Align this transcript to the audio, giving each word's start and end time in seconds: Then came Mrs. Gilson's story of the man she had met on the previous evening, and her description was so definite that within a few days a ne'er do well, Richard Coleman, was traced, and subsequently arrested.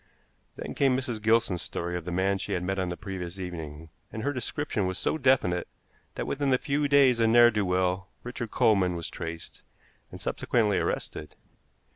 Then 0.55 0.73
came 0.73 0.97
Mrs. 0.97 1.21
Gilson's 1.21 1.61
story 1.61 1.95
of 1.95 2.05
the 2.05 2.11
man 2.11 2.39
she 2.39 2.53
had 2.53 2.63
met 2.63 2.79
on 2.79 2.89
the 2.89 2.97
previous 2.97 3.37
evening, 3.39 3.89
and 4.11 4.23
her 4.23 4.33
description 4.33 4.87
was 4.87 4.97
so 4.97 5.15
definite 5.19 5.67
that 6.15 6.25
within 6.25 6.51
a 6.51 6.57
few 6.57 6.87
days 6.87 7.19
a 7.19 7.27
ne'er 7.27 7.51
do 7.51 7.63
well, 7.63 8.07
Richard 8.23 8.49
Coleman, 8.49 8.95
was 8.95 9.11
traced, 9.11 9.61
and 10.09 10.19
subsequently 10.19 10.79
arrested. 10.79 11.35